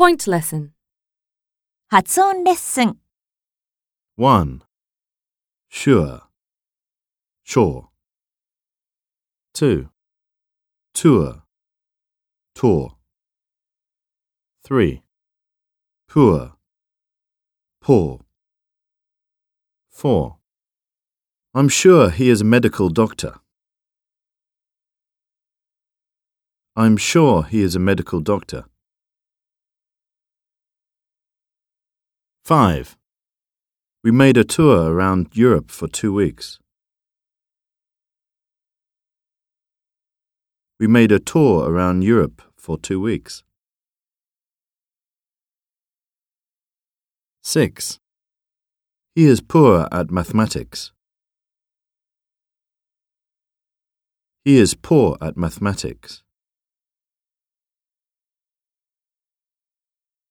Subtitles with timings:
[0.00, 0.70] Point lesson.
[1.88, 2.98] 発音レッスン
[4.16, 4.62] 1.
[5.70, 6.22] Sure.
[7.44, 7.88] Sure.
[9.54, 9.88] 2.
[10.92, 11.42] Tour.
[12.54, 12.96] Tour.
[14.64, 15.02] 3.
[16.08, 16.56] Poor.
[17.80, 18.20] Poor.
[19.90, 20.36] 4.
[21.54, 23.40] I'm sure he is a medical doctor.
[26.74, 28.64] I'm sure he is a medical doctor.
[32.51, 32.97] 5.
[34.03, 36.59] We made a tour around Europe for two weeks.
[40.77, 43.43] We made a tour around Europe for two weeks.
[47.41, 47.99] 6.
[49.15, 50.91] He is poor at mathematics.
[54.43, 56.21] He is poor at mathematics.